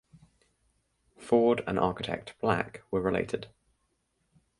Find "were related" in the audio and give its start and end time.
2.89-3.49